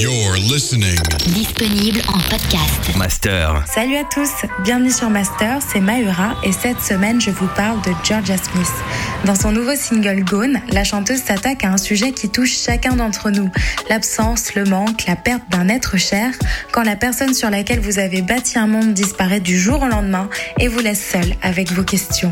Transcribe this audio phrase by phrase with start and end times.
[0.00, 0.96] You're listening.
[1.26, 2.96] Disponible en podcast.
[2.96, 3.62] Master.
[3.66, 4.30] Salut à tous,
[4.64, 8.72] bienvenue sur Master, c'est Mahura et cette semaine je vous parle de Georgia Smith.
[9.26, 13.30] Dans son nouveau single Gone, la chanteuse s'attaque à un sujet qui touche chacun d'entre
[13.30, 13.50] nous,
[13.90, 16.32] l'absence, le manque, la perte d'un être cher,
[16.72, 20.30] quand la personne sur laquelle vous avez bâti un monde disparaît du jour au lendemain
[20.58, 22.30] et vous laisse seul avec vos questions.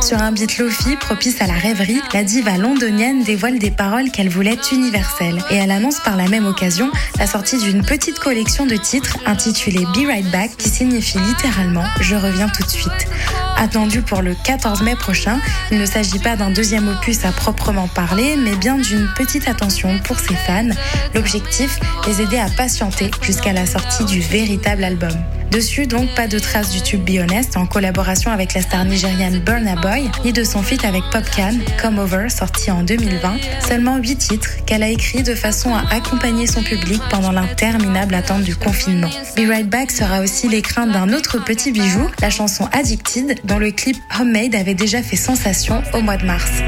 [0.00, 4.28] Sur un beat lofi propice à la rêverie, la diva londonienne dévoile des paroles qu'elle
[4.28, 8.76] voulait universelles et elle annonce par la même occasion la sortie d'une petite collection de
[8.76, 13.06] titres intitulée Be Right Back qui signifie littéralement Je reviens tout de suite.
[13.56, 15.38] Attendu pour le 14 mai prochain,
[15.70, 19.98] il ne s'agit pas d'un deuxième opus à proprement parler, mais bien d'une petite attention
[20.00, 20.68] pour ses fans.
[21.14, 25.12] L'objectif, les aider à patienter jusqu'à la sortie du véritable album.
[25.52, 29.38] Dessus, donc, pas de traces du tube Be Honest en collaboration avec la star nigériane
[29.40, 33.36] Burna Boy, ni de son feat avec Popcan, Come Over, sorti en 2020.
[33.68, 38.44] Seulement 8 titres qu'elle a écrits de façon à accompagner son public pendant l'interminable attente
[38.44, 39.10] du confinement.
[39.36, 43.70] Be Right Back sera aussi l'écrin d'un autre petit bijou, la chanson Addicted, dont le
[43.70, 46.62] clip Homemade avait déjà fait sensation au mois de mars.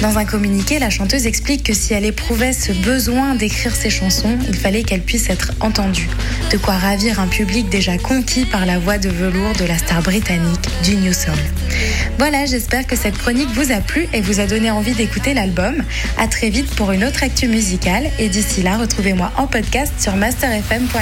[0.00, 4.38] Dans un communiqué, la chanteuse explique que si elle éprouvait ce besoin d'écrire ses chansons,
[4.48, 6.08] il fallait qu'elle puisse être entendue.
[6.50, 10.00] De quoi ravir un public déjà conquis par la voix de velours de la star
[10.00, 11.34] britannique du New Soul.
[12.18, 15.84] Voilà, j'espère que cette chronique vous a plu et vous a donné envie d'écouter l'album.
[16.16, 20.16] À très vite pour une autre actu musicale et d'ici là, retrouvez-moi en podcast sur
[20.16, 20.96] masterfm.fr.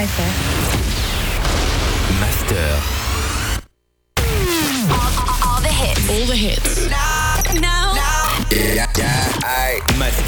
[2.19, 2.83] Master.
[5.41, 6.11] All the hits.
[6.11, 6.89] All the hits.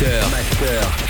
[0.00, 0.30] Master.
[0.30, 1.09] Master.